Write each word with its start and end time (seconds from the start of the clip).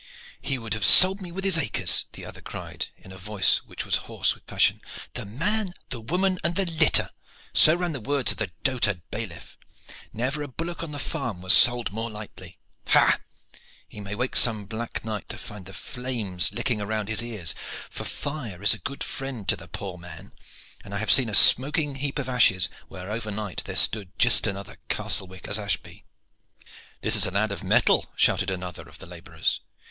"He 0.41 0.57
would 0.57 0.73
have 0.73 0.83
sold 0.83 1.21
me 1.21 1.31
with 1.31 1.43
his 1.43 1.59
acres," 1.59 2.05
the 2.13 2.25
other 2.25 2.41
cried, 2.41 2.87
in 2.97 3.11
a 3.11 3.19
voice 3.19 3.59
which 3.59 3.85
was 3.85 3.97
hoarse 4.07 4.33
with 4.33 4.47
passion. 4.47 4.81
"'The 5.13 5.25
man, 5.25 5.73
the 5.89 6.01
woman 6.01 6.39
and 6.43 6.55
their 6.55 6.65
litter' 6.65 7.11
so 7.53 7.75
ran 7.75 7.91
the 7.91 7.99
words 8.01 8.31
of 8.31 8.37
the 8.39 8.49
dotard 8.63 9.03
bailiff. 9.11 9.59
Never 10.11 10.41
a 10.41 10.47
bullock 10.47 10.81
on 10.81 10.89
the 10.91 10.97
farm 10.97 11.43
was 11.43 11.53
sold 11.53 11.91
more 11.91 12.09
lightly. 12.09 12.57
Ha! 12.87 13.19
he 13.87 13.99
may 14.01 14.15
wake 14.15 14.35
some 14.35 14.65
black 14.65 15.05
night 15.05 15.29
to 15.29 15.37
find 15.37 15.67
the 15.67 15.71
flames 15.73 16.51
licking 16.51 16.81
about 16.81 17.07
his 17.07 17.21
ears 17.21 17.53
for 17.91 18.03
fire 18.03 18.63
is 18.63 18.73
a 18.73 18.79
good 18.79 19.03
friend 19.03 19.47
to 19.49 19.55
the 19.55 19.67
poor 19.67 19.99
man, 19.99 20.31
and 20.83 20.95
I 20.95 20.97
have 20.97 21.11
seen 21.11 21.29
a 21.29 21.35
smoking 21.35 21.93
heap 21.93 22.17
of 22.17 22.27
ashes 22.27 22.71
where 22.87 23.11
over 23.11 23.29
night 23.29 23.61
there 23.65 23.75
stood 23.75 24.17
just 24.17 24.37
such 24.37 24.47
another 24.49 24.77
castlewick 24.89 25.47
as 25.47 25.59
Ashby." 25.59 26.05
"This 27.01 27.15
is 27.15 27.27
a 27.27 27.29
lad 27.29 27.51
of 27.51 27.63
mettle!" 27.63 28.09
shouted 28.15 28.49
another 28.49 28.89
of 28.89 28.97
the 28.97 29.05
laborers. 29.05 29.59